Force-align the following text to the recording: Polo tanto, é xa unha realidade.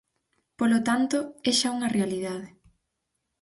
Polo 0.59 0.79
tanto, 0.87 1.17
é 1.49 1.51
xa 1.59 1.69
unha 1.75 1.93
realidade. 1.97 2.47